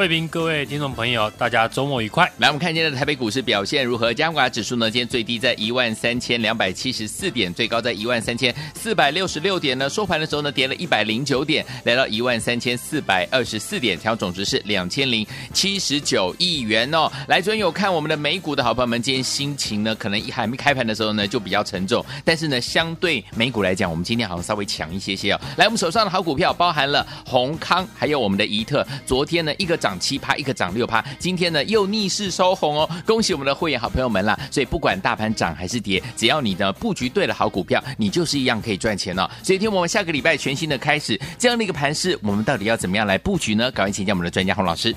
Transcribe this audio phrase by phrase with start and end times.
[0.00, 2.24] 慧平，各位听众朋友，大家周末愉快。
[2.38, 4.14] 来，我们看今天的台北股市表现如何？
[4.14, 4.90] 加权指数呢？
[4.90, 9.90] 今天最低在一万三千两百七十四点，最高在一万三千四百六十六点呢。
[9.90, 17.12] 收盘的时候呢，跌了一百零九点，来到一万三千四百二十四点，调总值是两千零七十九亿元哦。
[17.28, 22.02] 来，昨天有看我们的美股的好朋友们，今天心情呢，可能一还没开盘的时候呢，就比较沉重。
[22.24, 25.40] 但是呢，相对美股来讲，我们今天好像稍微强一些些哦。
[25.58, 28.82] 来，我们手上的好股票包含了宏康，还有我们的宜特。
[29.04, 30.70] 昨天呢，一个涨七趴，一个涨。
[30.70, 34.38] 六趴，今天呢又逆势收红哦，恭喜我们的会员好朋友们啦！
[34.52, 39.28] 所以不管大盘涨还是跌，只要你的布局对了好股票，你就是一样可以赚钱哦。
[39.42, 43.68] 所以听我们下个礼拜全新的开始，这样的一个盘势，我们到底要怎么样来布局呢？
[43.72, 44.94] 赶快请教我们的专家洪老师。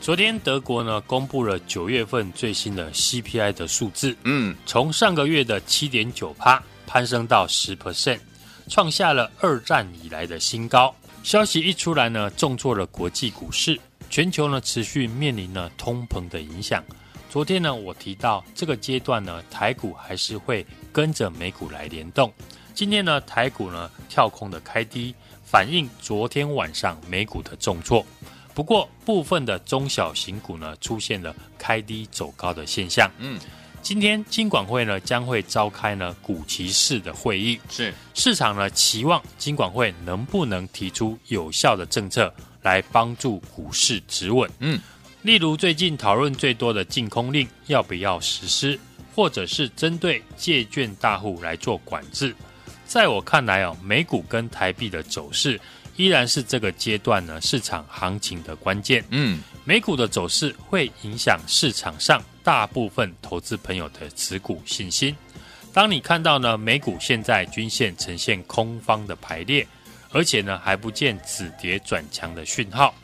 [0.00, 8.18] 昨天德国呢公布了九月份最新的 CPI 的数字，嗯，从上个月的七点九趴攀升到十 percent，
[8.68, 10.94] 创下了二战以来的新高。
[11.22, 13.78] 消息一出来呢，重挫了国际股市。
[14.12, 16.84] 全球呢持续面临了通膨的影响。
[17.30, 22.30] 昨天呢，我提到这个阶段呢，台股还是会跟着美股来联动。
[22.74, 28.04] 今天呢，台股呢跳空的开低，反映昨天晚上美股的重挫。
[28.52, 33.10] 不过，部分的中小型股呢出现了开低走高的现象。
[33.16, 33.40] 嗯，
[33.80, 42.30] 今天金管会呢将会召开呢股期四的会议，是市场呢期望金管会能不能提出有效的政策。
[42.62, 44.50] 来帮助股市止稳。
[44.60, 44.80] 嗯，
[45.22, 48.78] 例如最近讨论最多的净空令要不要实施，
[49.14, 52.34] 或者是针对借券大户来做管制。
[52.86, 55.60] 在我看来哦，美股跟台币的走势
[55.96, 59.04] 依然是这个阶段呢市场行情的关键。
[59.10, 65.14] 嗯，美股的走势会影响市场上大部分投资朋友的持股信心。
[65.72, 69.66] 当你看到呢美股现在均线呈现空方的排列。
[70.12, 72.94] 而且呢，还不见止跌转强的讯号。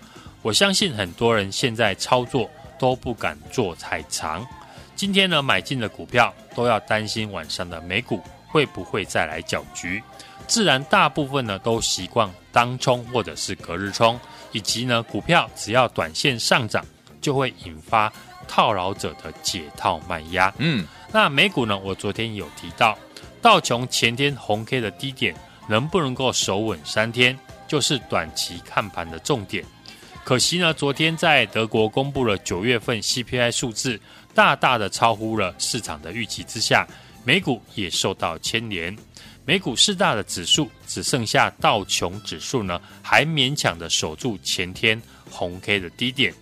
[0.43, 2.49] 我相信很多人现在操作
[2.79, 4.47] 都不敢做太长。
[4.95, 10.03] 今天呢，买进的股票都要担心晚上的美股会不会再来搅局。
[10.47, 14.19] 自然，大部分呢都习惯当冲或者是隔日冲，
[14.53, 16.85] 以及呢股票只要短线上涨，
[17.21, 18.13] 就会引发
[18.47, 20.53] 套牢者的解套卖压。
[20.59, 22.97] 嗯，那美股呢，我昨天有提到，
[23.43, 25.35] 道琼前天红 K 的低点。
[25.69, 29.65] 能不能够守稳三天，就是短期看盘的重点。
[30.25, 34.01] 可惜呢，昨天在德国公布了九月份 CPI 数字，
[34.35, 36.87] 大大的超乎了市场的预期之下，
[37.25, 38.97] 美股也受到牵连。
[39.45, 45.01] 美股四大的指数只剩下道琼指数呢，还勉强的守住前天
[45.31, 46.35] 红 K 的低点。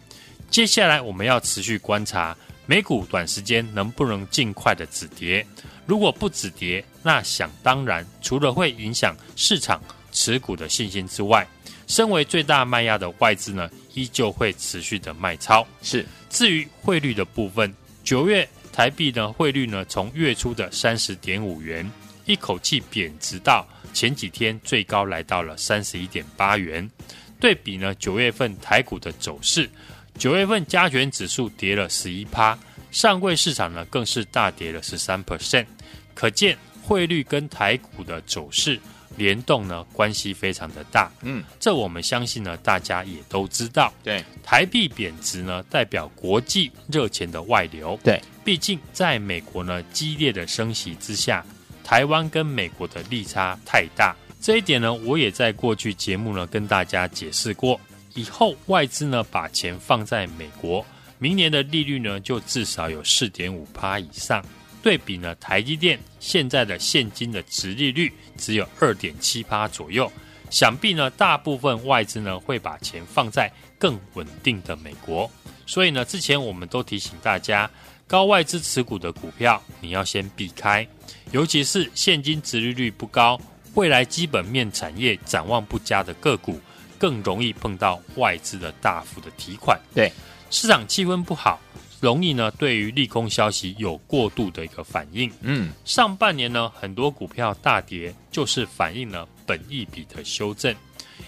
[0.51, 5.47] 接下来我们要持续观察美股短时间能不能尽快的止跌。
[5.87, 9.81] 如果不止跌，那想当然，除了会影响市场
[10.13, 11.47] 持股的信心之外，
[11.87, 15.65] 身为最大卖压的外资呢，依旧会持续的卖超。
[15.83, 21.89] 是，至于汇率的部分，九月台币呢汇率呢从月初的三十点五元，
[22.25, 23.65] 一口气贬值到
[23.95, 26.91] 前几天最高来到了三十一点八元。
[27.39, 29.71] 对比呢九月份台股的走势，
[30.19, 32.59] 九月份加权指数跌了十一趴，
[32.97, 35.67] 上柜市场呢更是大跌了十三 percent。
[36.15, 38.81] 可见汇率跟台股的走势
[39.19, 41.13] 联动呢，关系非常的大。
[41.21, 43.93] 嗯，这我们相信呢，大家也都知道。
[44.03, 48.01] 对，台币贬值呢，代表国际热钱的外流。
[48.03, 51.45] 对，毕竟在美国呢激烈的升息之下，
[51.85, 54.17] 台湾跟美国的利差太大。
[54.41, 57.79] 这一点呢，我也在过去节目呢跟大家解释过。
[58.15, 60.83] 以后外资呢把钱放在美国，
[61.19, 64.45] 明年的利率呢就至少有四点五趴以上。
[64.83, 70.11] 对比呢，台积电现在的现金的殖利率只有二点七趴左右，
[70.49, 75.29] 想必呢，大部分外资呢会把钱放在更稳定的美国。
[75.67, 77.69] 所以呢，之前我们都提醒大家，
[78.07, 80.87] 高外资持股的股票你要先避开，
[81.33, 83.41] 尤其是现金殖利率不高、
[83.75, 86.61] 未来基本面产业展望不佳的个股，
[86.97, 89.77] 更容易碰到外资的大幅的提款。
[89.93, 90.13] 对，
[90.51, 91.61] 市场气氛不好。
[91.99, 95.33] 容易呢对于利空消息有过度的一个反应。
[95.41, 100.77] 嗯，上半年呢很多股票大跌，就是反映了本益比的修正。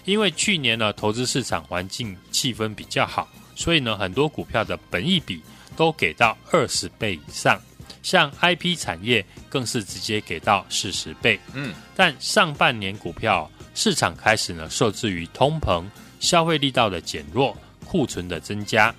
[0.05, 5.41] 因为去年呢投资市场环境气氛比较好，所以呢很多股票的本益比
[5.75, 7.59] 都给到二十倍以上。
[8.03, 15.83] 像 IP 产业更是直接给到四十倍，嗯，但上半年股票市场开始呢受制于通膨、
[16.19, 18.93] 消费力道的减弱、库存的增加，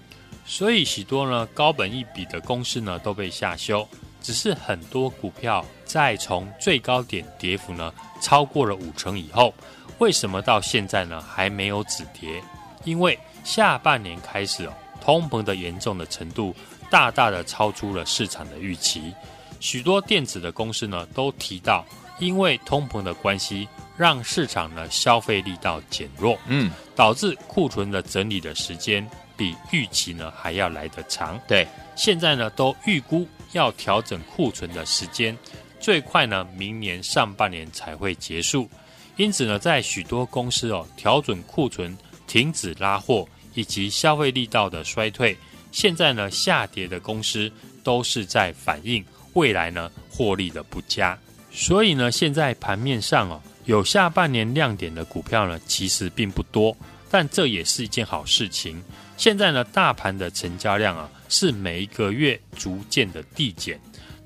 [0.51, 3.87] 所以许多呢高本一笔的公司呢都被下修。
[4.21, 9.55] 只是很多股票在从最高点跌幅呢超过了五成以后，
[9.99, 12.43] 为什么到现在呢还没有止跌？
[12.85, 16.53] 因为下半年开始哦，通膨的严重的程度。
[16.91, 19.15] 大大的超出了市场的预期，
[19.61, 21.87] 许多电子的公司呢都提到，
[22.19, 29.09] 因为通膨的关系，让市场呢消费力道减弱，嗯，导致库存的整理的时间
[29.41, 31.41] 比预期呢还要来得长。
[31.49, 31.67] 对，
[31.97, 35.35] 现在呢都预估要调整库存的时间，
[35.81, 38.69] 最快呢明年上半年才会结束。
[39.17, 41.97] 因此呢，在许多公司哦调整库存、
[42.27, 45.35] 停止拉货以及消费力道的衰退。
[45.73, 47.51] 现在呢，下跌的公司
[47.83, 49.03] 都是在反映
[49.33, 51.19] 未来呢获利的不佳，
[51.51, 56.77] 所以呢，现在盘面上哦，有下半年亮点的股票呢，其实并不多，
[57.11, 58.83] 但这也是一件好事情。
[59.21, 63.79] 现在呢，大盘的成交量啊，是每一个月逐渐的递减，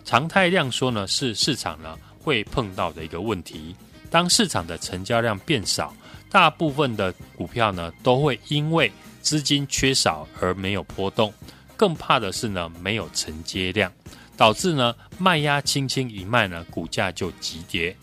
[0.04, 3.74] 常态量缩呢，是市场呢会碰到的一个问题。
[4.08, 5.92] 当市场的成交量变少，
[6.30, 8.88] 大部分的股票呢，都会因为
[9.20, 11.34] 资金缺少而没有波动，
[11.76, 13.92] 更怕的是呢没有承接量，
[14.36, 17.96] 导致呢卖压轻轻一卖呢股价就急跌，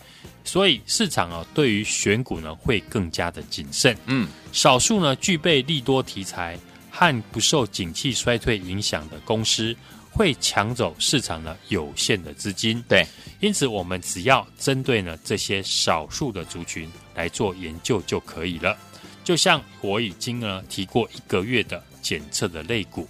[0.44, 3.98] 所以市场啊对于选股呢会更加的谨慎。
[4.08, 6.60] 嗯，少数呢具备利多题材
[7.02, 9.76] 和不受景气衰退影响的公司
[10.12, 12.80] 会抢走市场呢有限的资金。
[12.88, 13.04] 对，
[13.40, 18.78] 因此我们只要针对呢这些少数的族群来做研究就可以了。
[19.24, 23.10] 就像我已经呢提过一个月的检测的类股，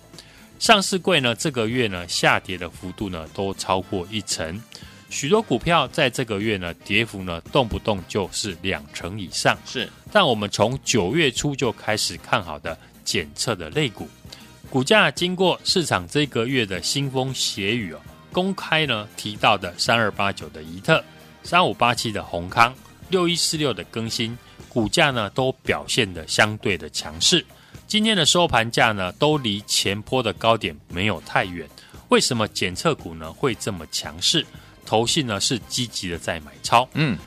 [0.58, 4.62] 上市柜呢这个月呢下跌的幅度呢都超过一成，
[5.10, 9.58] 许多股票在这个月呢跌幅呢动不动就是两成以上。
[9.66, 14.08] 是，但我们从九月初就开始看好的检测的类股，
[14.70, 18.00] 股价经过市场这个月的腥风血雨哦，
[18.32, 21.04] 公开呢提到的三二八九的宜特、
[21.44, 22.74] 三五八七的宏康、
[23.10, 24.38] 六一四六的更新。
[24.70, 27.46] 股价呢都表现的相对的强势，
[27.88, 31.68] 今天的收盘价呢都离前波的高点没有太远。
[32.08, 34.46] 为什么检测股呢会这么强势？
[34.86, 36.88] 投信呢是积极的在买超。
[36.94, 37.18] 嗯，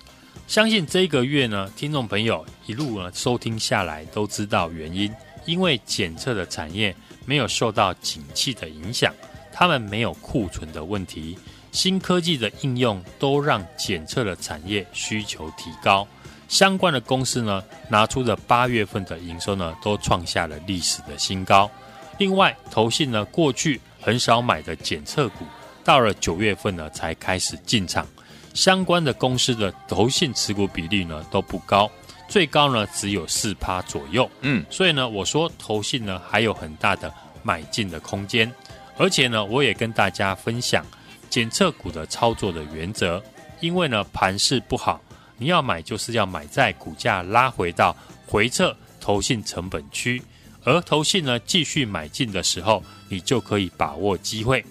[0.47, 5.13] 相信这个月呢，听众朋友一路呢收听下来都知道原因，
[5.45, 6.95] 因为检测的产业
[7.25, 9.13] 没有受到景气的影响，
[9.53, 11.39] 他们没有库存的问题，
[11.73, 16.07] 新科技的应用都让检测的产业需求提高。
[16.49, 21.71] 相关的公司呢，拿出的八月份的营收呢，都创下了历史的新高。
[22.19, 25.45] 另外，投信呢过去很少买的检测股，
[25.83, 28.07] 到了九月份呢才开始进场。
[28.53, 31.91] 相关的公司的投信持股比例呢都不高，
[32.35, 34.29] 最高呢只有四趴左右。
[34.41, 37.15] 嗯，所以呢，我说投信呢还有很大的
[37.45, 38.53] 买进的空间。
[38.99, 40.85] 而且呢，我也跟大家分享
[41.31, 43.23] 检测股的操作的原则，
[43.61, 45.01] 因为呢盘势不好。
[45.37, 50.21] 你要买，就是要买在股价拉回到回撤投信成本区，
[50.65, 54.65] 而投信呢继续买进的时候，你就可以把握机会。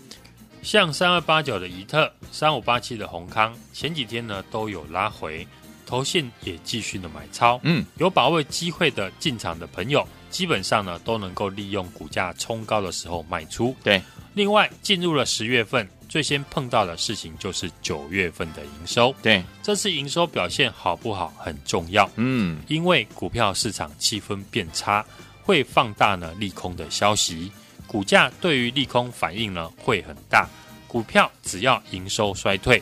[0.62, 5.48] 像三二八九的怡特、三五八七的宏康，前几天呢都有拉回，
[5.86, 7.60] 投信也继续的买超。
[7.64, 13.76] 嗯，有把握机会的进场的朋友，基本上呢都能够利用股价冲高的时候卖出。
[13.84, 14.02] 对，
[14.34, 15.88] 另外进入了十月份。
[16.10, 25.04] 最先碰到的事情就是九月份的营收，对，这次营收表现好不好很重要，嗯，因为股票市场气氛变差，
[25.42, 27.52] 会放大呢利空的消息，
[27.88, 30.48] 股价对于利空反应呢会很大，
[30.88, 32.80] 股票只要营收衰退，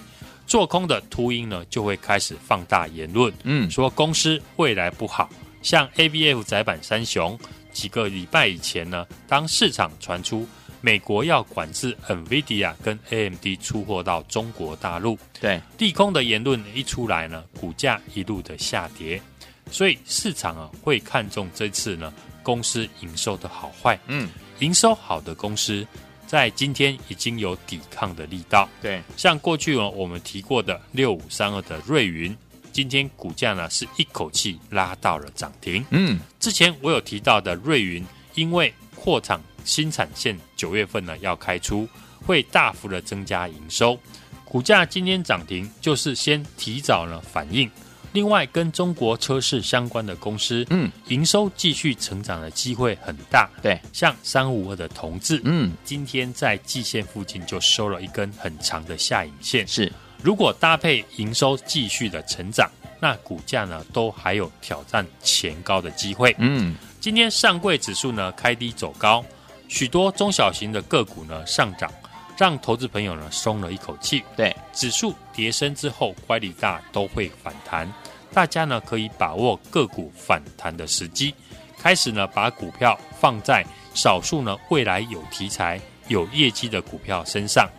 [0.52, 5.30] 做空的秃鹰呢就会开始放大言论，嗯，说公司未来不好，
[5.62, 7.40] 像 ABF 窄板三雄，
[7.72, 10.46] 几个礼拜以前呢，当市场传出。
[10.82, 19.22] 美国要管制 NVIDIA 跟 AMD 出货到中国大陆，对，利空的言论一出来呢，股价一路的下跌，
[19.70, 22.12] 所以市场啊会看重这次呢
[22.44, 24.28] 公司营收的好坏，嗯，
[24.60, 25.88] 营收好的公司
[26.32, 32.34] 在今天已经有抵抗的力道，对，像过去呢我们提过的六五三二的瑞云，
[32.72, 41.86] 今天股价呢是一口气拉到了涨停，嗯，之前我有提到的瑞云，因为扩厂新产线九月份呢要开出，
[42.26, 44.00] 会大幅的增加营收。
[44.46, 47.70] 股价今天涨停，就是先提早呢反应。
[48.14, 53.50] 另外，跟中国车市相关的公司，嗯，营收继续成长的机会很大。
[53.62, 59.66] 对，像三五二的同志，嗯，今天在季线附近就收了一根很长的下影线。
[59.66, 59.92] 是，
[60.22, 66.36] 如果搭配营收继续的成长，那股价呢都还有挑战前高的机会。
[66.38, 69.24] 嗯，今天上柜指数呢开低走高，
[69.70, 71.90] 许多中小型的个股呢上涨。
[72.38, 74.24] 让投资朋友呢松了一口气。
[74.36, 77.88] 对，指数跌升之后，乖离大都会反弹，
[78.34, 81.34] 大家呢可以把握个股反弹的时机，
[81.78, 87.70] 开始呢把股票放在少数呢未来有题材、有业绩的股票身上。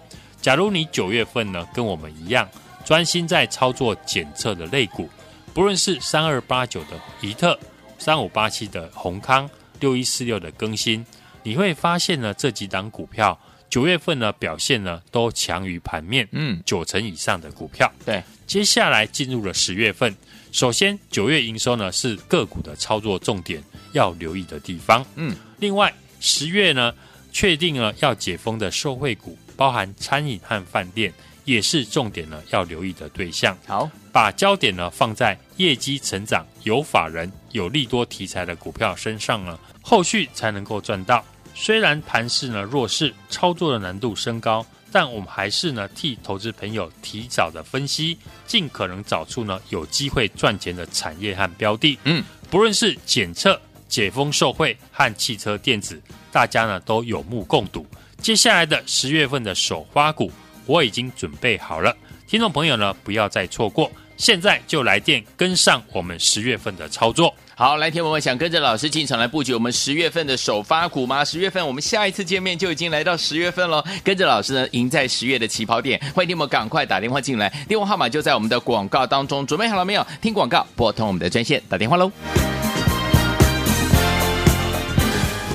[0.41, 2.49] 假如你九月份呢跟我们一样，
[2.85, 5.09] 专心在操作检测的类股，
[5.55, 7.59] 不论是三二八九的怡特、
[7.99, 9.49] 三五八七的宏康、
[9.81, 11.07] 六一四六的更新，
[11.43, 13.39] 你会发现呢这几档股票。
[13.71, 17.91] 九月份呢表现呢都强于盘面，嗯，九成以上的股票。
[18.05, 20.15] 对，接下来进入了十月份，
[20.53, 26.93] 首先九月营收呢是个股的操作重点要留意的地方，嗯，另外十月呢
[27.33, 31.11] 确定了要解封的受惠股，包含餐饮和饭店，
[31.47, 33.57] 也是重点呢要留意的对象。
[33.67, 41.25] 好，把焦点呢放在业绩成长、有法人、有利多题材的股票身上呢，后续才能够赚到。
[41.55, 51.99] 虽然盘势呢弱势，操作的难度升高，但我们还是呢替投资朋友提早的分析，尽可能找出呢有机会赚钱的产业和标的。
[52.05, 53.59] 嗯，不论是检测、
[53.89, 57.87] 解封受惠和汽车电子，大家呢都有目共睹。
[58.19, 60.31] 接下来的十月份的首发股，
[60.67, 61.97] 我已经准备好了，
[62.29, 67.35] 听众朋友呢不要再错过，现在就来电跟上我们十月份的操作。
[67.55, 71.23] 好，来听我们想跟着老师进场来布局我们十月份的首发股吗？
[71.23, 76.01] 十月份我们下一次见面就已经来到十月份了，跟着老师呢，赢在十月的起跑点。
[76.15, 79.47] 欢迎听我们赶快打电话进来，电话号码就在我们的广告当中。
[79.47, 80.07] 准备好了没有？
[80.23, 82.11] 听广告，拨通我们的专线，打电话喽。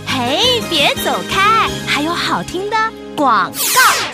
[0.06, 2.78] 嘿，别走开，还有好听的。
[3.16, 3.52] 广，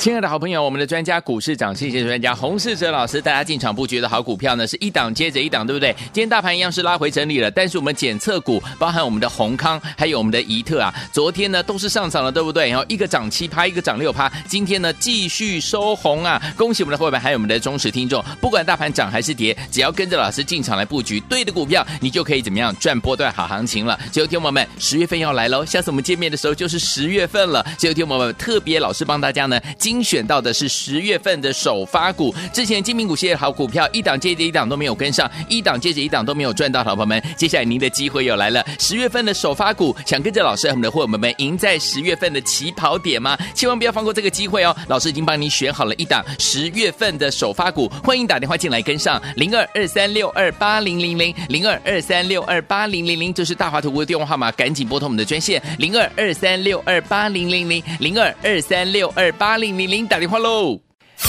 [0.03, 5.95] 亲爱的好朋友，我们的专家股市涨谢谢专家洪世哲老师，大家进场布局的好股票呢，是一档接着一档，对不对？
[6.11, 12.67] 今天大盘一样是拉回整理了，但是我们检测股，包含我们的宏康，还有我们的怡特啊，昨天呢都是上涨了，对不对？
[12.69, 16.37] 然后一个涨七趴，一个涨六趴，今天呢继续收红啊！
[16.57, 23.97] 恭喜我们的伙伴，还有我们的忠实听众，不管大盘涨还是跌，只要跟着老师进场来布局对的股票，你就可以怎么样赚波段好行情了。
[24.11, 27.65] 最后听我们，十月份要来喽，下次我们见面的时候就是十月份了。
[27.77, 28.91] 最后听我们特别老。
[28.91, 29.59] 是帮大家呢
[29.93, 38.65] 精选到的是十月份的首发股，之前精品股系列好股票一档接着一档都没有跟上，一档接着一档都没有赚到，好朋友们，接下来您的机会又来了。
[38.79, 43.37] 十月份的首发股，想跟着老师和我们的伙伴们赢在十月份的起跑点吗？
[43.53, 44.75] 千万不要放过这个机会哦！
[44.87, 58.91] 老师已经帮您选好了一档十月份的首发股，欢迎打电话进来跟上零二二三六二八零零零零二二三六二八零零零，这是大华图的电话号码，赶紧拨通我们的专线零二二三六二八零零零零二二三。
[58.93, 60.79] 六二八零零零打电话喽！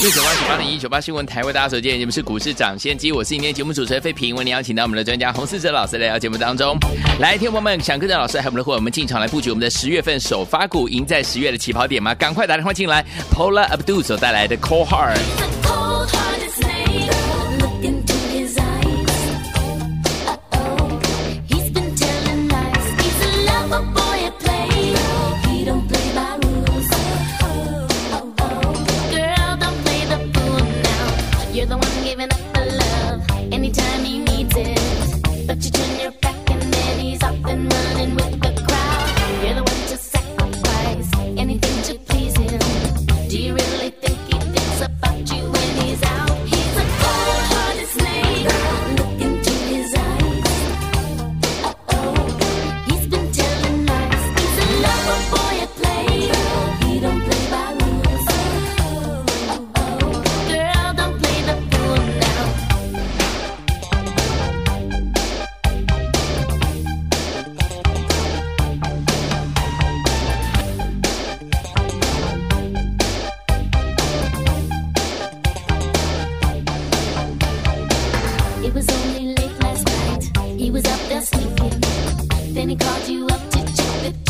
[0.00, 6.76] 六九八九八零一九八新闻台为大家所见，你们是股市涨先机，我是今天节目主持人费平，为您邀请到我们的专家洪思哲老师来到节目当中。
[7.20, 12.14] 来，听众朋友们，想跟着老师还有我们的伙伴们进场来布局我们的十月份首发股，赢在十月的起跑点吗？
[12.14, 15.83] 赶快打电话进来！Pola Abdul 所带来的 Cold Heart。
[35.54, 36.23] but you junior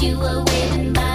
[0.05, 1.14] you were waving by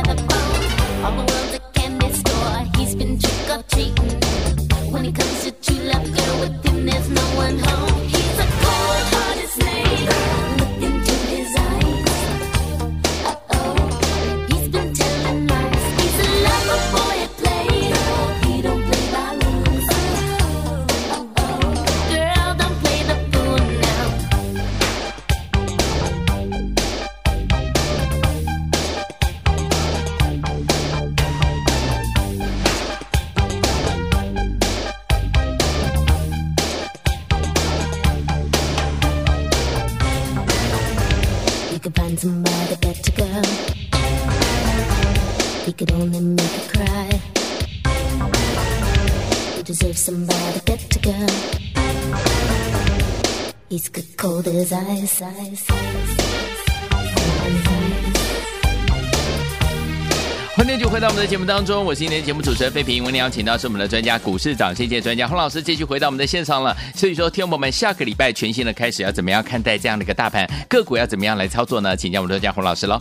[49.70, 51.14] deserve somebody get to go
[53.70, 55.64] He's good cold as ice, ice,
[60.56, 63.04] 欢迎继续回到我们的节目当中，我是今天节目主持人费平。
[63.04, 66.76] 为您邀请到是我们的专家股市长，谢谢专家洪老师，继续回到我们的现场了。
[66.96, 71.96] 所以说，听众朋友们，下个礼拜全新的开始，要怎么样看待这样的一个大盘个股，要怎么样来操作呢？
[71.96, 73.00] 请教我们的专家洪老师喽。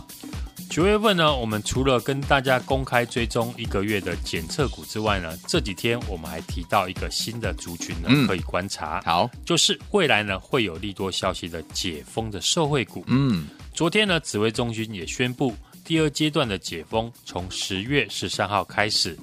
[0.69, 9.01] 九月份呢，我们除了跟大家公开追踪一个月的检测股之外呢，这几天我们还提到一个新的族群呢，嗯、可以观察。
[9.03, 13.03] 好，就是未来呢会有利多消息的解封的社会股。
[13.07, 15.55] 嗯，昨天呢，指挥中心也宣布。
[15.83, 19.17] 第二阶段的解封从十月十三号开始，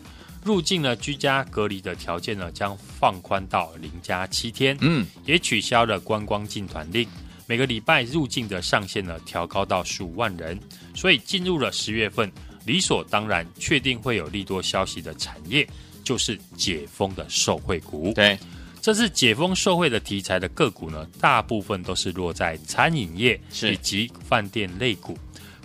[0.44, 7.08] 入境呢居家隔离的条件呢将放宽到零加七天，嗯，也取消了观光进团令，
[7.46, 10.58] 每个礼拜入境的上限呢调高到十五万人，
[10.94, 12.30] 所以进入了十月份，
[12.64, 15.66] 理所当然确定会有利多消息的产业
[16.02, 18.12] 就是解封的受惠股。
[18.14, 18.36] 对，
[18.82, 25.16] 这次解封受惠的题材的个股呢，大部分都是落在餐饮业以及饭店类股。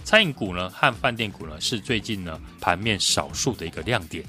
[0.04, 4.24] 餐饮股呢和饭店股呢是最近呢盘面少数的一个亮点。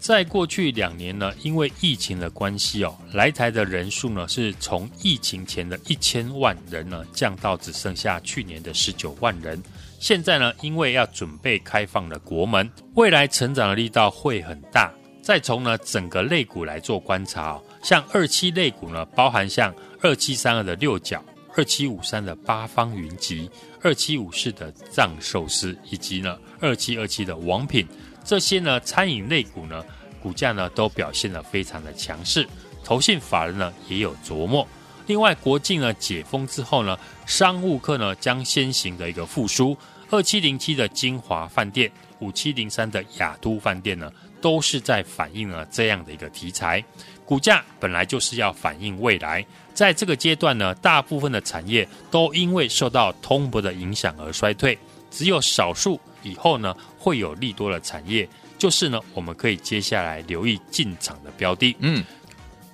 [0.00, 9.62] 在过去两年呢，因为疫情的关系哦，来台的人数呢是从疫情前的一千万人呢降到只剩下去年的十九万人。
[9.98, 14.90] 现在呢，因为要准备开放了国门，未来成长的力道会很大。
[15.20, 21.22] 再从呢整个类股来做观察哦，像二七类股呢，包含像二七三二的六角。
[21.56, 23.50] 二七五三的八方云集，
[23.82, 27.84] 二七五四的藏寿司，以及呢二七二七的王品，
[28.30, 29.84] 这些呢餐饮类股呢
[30.22, 32.48] 股价呢都表现得非常的强势，
[32.84, 34.64] 投信法人呢也有琢磨。
[35.08, 39.76] 另外国境呢解封之后呢，商务客呢将先行的一个复苏，
[40.10, 41.90] 二七零七的晶华饭店，
[42.20, 46.84] 五七零三的亚都饭店呢都是在反映了这样的一个题材，
[47.24, 49.44] 股价本来就是要反映未来。
[49.74, 54.78] 在这个阶段呢，大部分的产业都因为受到通膨的影响而衰退，
[55.10, 58.28] 只有少数以后呢会有利多的产业，
[58.58, 61.76] 就是呢我们可以接下来留意进场的标的。
[61.80, 62.04] 嗯，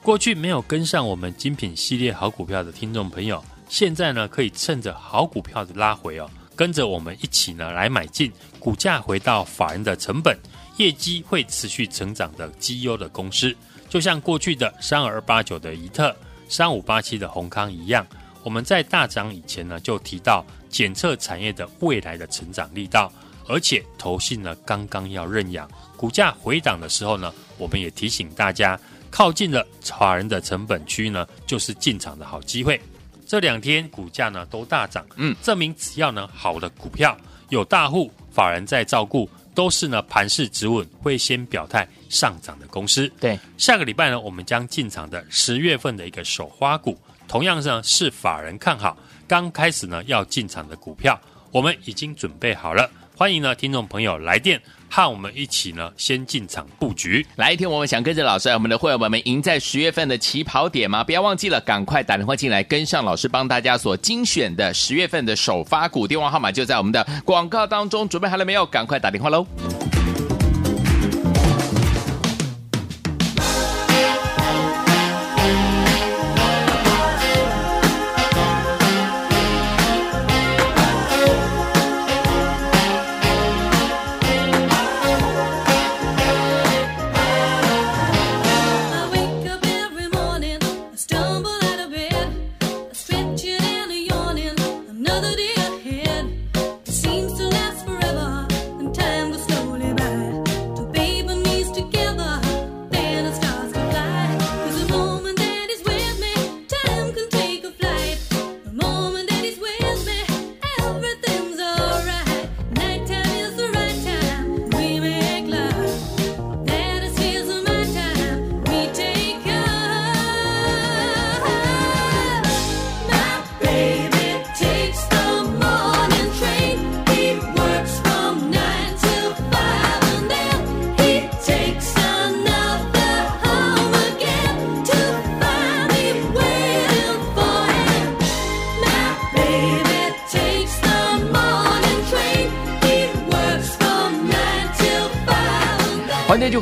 [0.02, 10.36] 过去没有跟上我们精品系列好股票的听众朋友，现在呢可以趁着好股票的拉回哦，跟着我们一起呢来买进，股价回到法人的成本，
[10.76, 13.54] 业绩会持续成长的绩优的公司，
[13.88, 16.14] 就像过去的三二八九的怡特。
[16.48, 18.06] 三五八七的宏康一样，
[18.44, 23.12] 我们在大涨以前呢就提到检测产业的未来的成长力道，
[23.48, 28.78] 而且投信呢刚刚要认养，股价回档的时候呢，我们也提醒大家，
[29.10, 32.80] 靠近了法人的成本区呢，就是进场的好机会。
[33.26, 37.16] 这两天股价呢都大涨，嗯，证明只要呢好的股票
[37.48, 39.28] 有大户法人在照顾。
[39.56, 43.10] 都是呢盘势止稳，会先表态上涨的公司。
[43.18, 46.94] 对，下个礼拜呢，我们将进场的十月份的一个首花股，
[47.26, 48.94] 同样呢是法人看好，
[49.26, 51.18] 刚开始呢要进场的股票，
[51.52, 52.90] 我们已经准备好了。
[53.18, 57.26] 欢迎呢，听众朋友来电，和我们一起呢，先进场布局。
[57.36, 61.02] 来一天，我们想跟着老师，我们的会员们赢在十月份的起跑点吗？
[61.02, 68.06] 不要忘记了，赶快打电话进来，跟上老师帮大家所精选的十月份的首发股，电话号码就在我们的广告当中。
[68.06, 68.66] 准备好了没有？
[68.66, 69.46] 赶快打电话喽！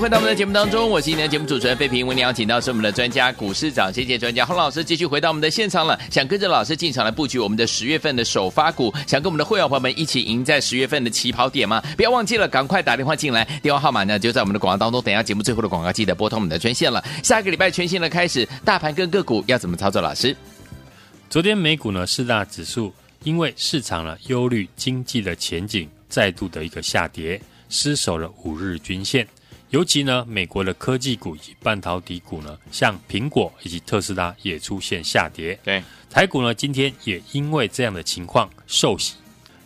[0.04, 5.98] 回到我们的节目当中，我是今天的节目主持人费平，为您邀请到是我们的专家股市长，谢谢专家洪老师，继续回到我们的现场了。
[6.10, 11.82] 想跟着老师进场来布局我们的十月份的首发股，想跟我们的会员朋友们一起赢在十月份的起跑点吗？
[11.96, 15.00] 不要忘记了，赶快打电话进来，电话号码呢就在我们的广告当中。
[15.00, 17.02] 等一下节目最后的广告，记得拨通我们的专线了。
[17.22, 20.02] 下个礼拜全新的开始，大盘跟个股要怎么操作？
[20.02, 20.36] 老师，
[21.30, 27.40] 昨天美股呢四大指数因为市场呢忧虑经济的前景，再度的一个下跌。
[27.70, 29.26] 失守了五日均线，
[29.74, 35.58] 尤其呢，美国的科技股以及半导体股呢，像苹果以及特斯拉也出现下跌。
[35.64, 39.14] 对，台股呢今天也因为这样的情况受洗，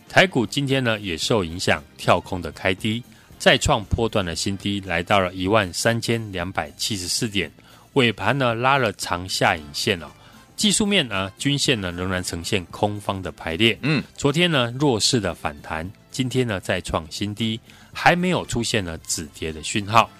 [0.08, 3.02] 台股今天呢也受影响跳空的开低，
[3.38, 7.52] 再创波段的新低，来到了一万三千两百七十四点，
[7.92, 10.06] 尾盘呢拉了长下影线哦。
[10.56, 13.78] 技术面呢，均线呢仍然呈现空方的排列。
[13.82, 15.88] 嗯，昨天呢弱势的反弹，
[16.18, 17.60] 今天呢再创新低。
[17.92, 20.10] 还没有出现呢止跌的讯号，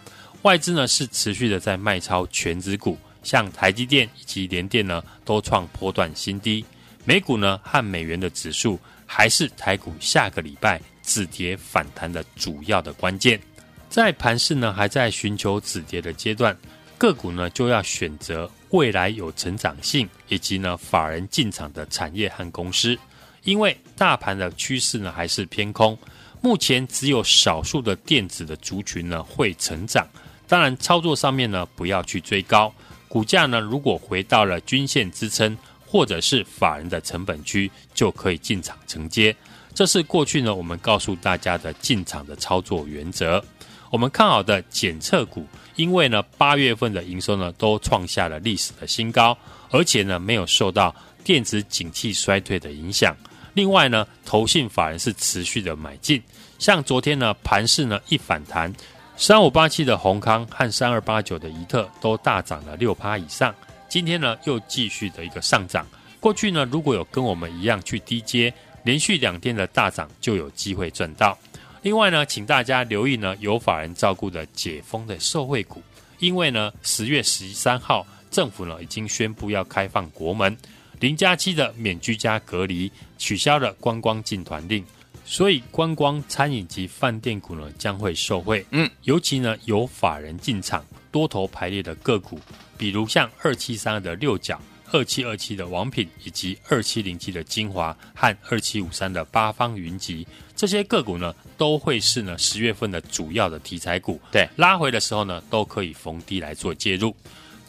[0.42, 6.64] 外资呢是持续的在卖超全指股，像台积电以及联电呢都创波段新低。
[7.04, 13.40] 美股呢和美元的指数还是台股下个礼拜止跌反弹的主要的关键。
[13.88, 16.56] 在盘市呢还在寻求止跌的阶段，
[16.96, 22.96] 个股呢就要选择未来有成长性以及呢法人进场的产业和公司，
[23.44, 25.96] 因为大盘的趋势呢还是偏空。
[26.40, 30.06] 目前只有少数的电子的族群呢会成长，
[30.46, 32.72] 当然操作上面呢不要去追高，
[33.08, 39.34] 股价呢如果回到了均线支撑或者是法人的成本区，就可以进场承接。
[39.74, 43.42] 这是过去呢我们告诉大家的进场的操作原则。
[43.90, 49.36] 我们看好的检测股，因为呢八月份的营收呢都创下了历史的新高，
[49.70, 53.16] 而且呢没有受到电子景气衰退的影响。
[53.54, 56.22] 另外呢，投信法人是持续的买进，
[56.58, 58.72] 像昨天呢，盘势呢一反弹，
[59.16, 63.52] 三五八七的宏康和三二八九的宜特都大涨了六趴以上。
[63.88, 65.84] 今天呢又继续的一个上涨。
[66.20, 68.52] 过去呢，如果有跟我们一样去低接，
[68.84, 71.36] 连续两天的大涨，就有机会赚到。
[71.82, 75.82] 另外呢，请大家留意呢，有法人照顾的解封的受惠股，
[76.18, 80.56] 因为呢，十月十三号政府呢已经宣布要开放国门。
[81.00, 84.84] 零加七的免居家隔离，取消了观光进团令，
[85.24, 88.64] 所以观光、餐饮及饭店股呢将会受惠。
[88.70, 92.40] 嗯，尤其呢有法人进场多头排列的个股，
[92.76, 104.20] 比如像二七三二的六角、二七二七的王品，以及二七零七的精华和二七五三的八方云集，这些个股呢都会是呢十月份的主要的题材股。
[104.32, 107.14] 对，拉回的时候呢都可以逢低来做介入。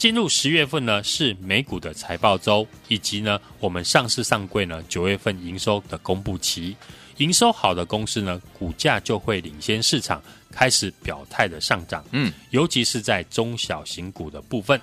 [0.00, 6.74] 进入十月份呢，是美股的财报周，以及呢我们上市上柜呢九月份营收的公布期。
[7.18, 12.02] 营收好的公司呢，股价就会领先市场，开始表态的上涨。
[12.12, 14.80] 嗯，尤其是在中小型股的部分，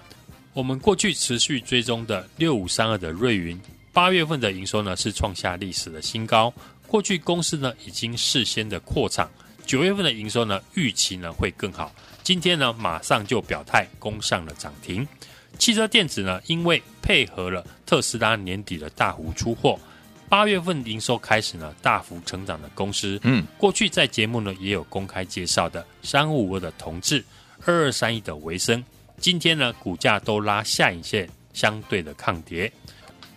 [0.53, 3.59] 我们过去持续追踪的六五三二的瑞云，
[3.91, 6.53] 八月份的营收呢是创下历史的新高。
[6.85, 9.27] 过去公司呢已经事先的扩产，
[9.65, 11.91] 九月份的营收呢预期呢会更好。
[12.27, 15.07] 今天呢，马上就表态攻上了涨停。
[15.57, 19.79] 汽车电子呢，因为配合了特斯拉年底的大幅出货，
[20.27, 27.23] 八月份营收开始呢大幅成长的公司，嗯，过去在节目呢也有公开介绍的三五五二的同志，
[27.63, 28.83] 二二三一的维生，
[29.21, 32.69] 今天呢股价都拉下影线，相对的抗跌。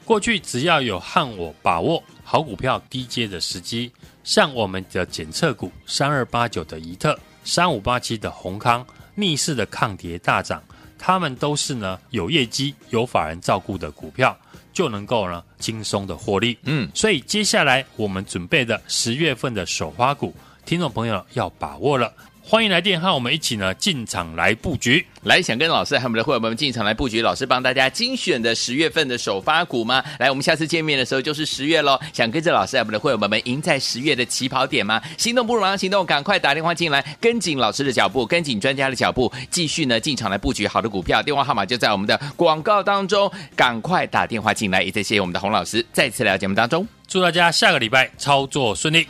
[0.04, 3.92] 过去只要有和我把握好股票低阶的时机，
[4.24, 7.16] 像我们的检测股三二八九的宜特。
[7.44, 10.62] 三五八七的宏康逆势的抗跌大涨，
[10.98, 14.36] 他们都是呢有业绩、有法人照顾的股票，
[14.72, 16.56] 就能够呢轻松的获利。
[16.62, 22.12] 嗯，所以接下来我们准备的十月份的首发股，听众朋友要把握了。
[22.42, 30.02] 欢迎来电和我们一起呢进场来布局，来想跟老师和我们的会员们进场来布局，老师帮大家精选的十月份的首发股吗？
[30.18, 31.96] 来，我们下次见面的时候就是十月喽。
[32.12, 35.00] 想跟着老师和我们的会员们赢在十月的起跑点吗？
[35.16, 41.22] 心动不如马上行动，赶快打电话进来，跟紧老师的脚步，跟紧专家的脚步，继续呢进场来布局好的股票。
[41.22, 44.82] 电话号码就在我们的广告当中，赶快打电话进来。
[44.82, 49.06] 也再谢谢我们的洪老师再次来到节目当中，祝大家下个礼拜操作顺利。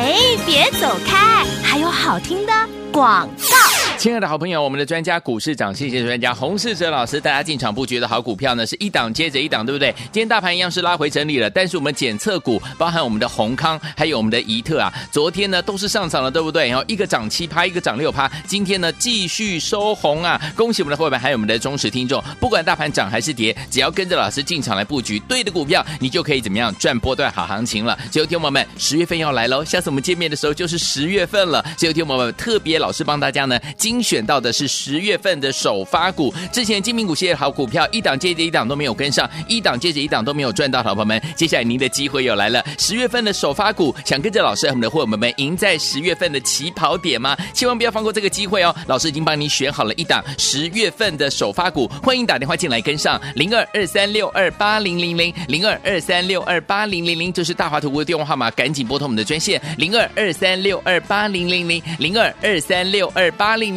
[0.00, 1.44] 哎，别走开！
[1.62, 2.52] 还有好听的
[2.90, 3.69] 广告。
[4.00, 9.94] 亲爱的好朋友，我们的专家股市涨，谢谢专家洪世哲老师，大家进场布局的好股票呢，是一档接着一档，对不对？
[10.04, 16.66] 今天大盘一样是拉回整理了，但是我们检测股，包含我们的宏康，还有我们的怡特啊，昨天呢都是上涨了，对不对？
[16.70, 20.40] 然后一个涨七趴，一个涨六趴，今天呢继续收红啊！
[20.56, 27.98] 恭喜我们的伙伴，还有我们的忠实听众，不管大盘涨还是跌，只要跟着老师进场来布局对的股票，你就可以怎么样赚波段好行情了。
[28.10, 31.62] 最后听友们，十月份要来喽，下次我们见面的时候就是十月份了。
[31.76, 33.60] 最后听友们，特别老师帮大家呢
[33.90, 42.64] 精选到的是十月份的首发股，之前精明股系列好股票一档接着一档都没有跟上，一档接着一档都没有赚到，好朋友们，接下来您的机会又来了。
[42.78, 47.36] 十月份的首发股，想跟着老师和我们的伙伴们赢在十月份的起跑点吗？
[47.52, 48.72] 千万不要放过这个机会哦！
[48.86, 63.76] 老师已经帮您选好了一档十月份的首发股，欢迎打电话进来跟上零二二三六二八零零零零二二三六二八零零零，这是大华图的电话号码，赶紧拨通我们的专线零二二三六二八零零零零二二三六二八零